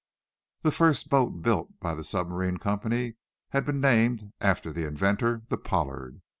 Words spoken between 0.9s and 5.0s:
boat built by the submarine company had been named, after the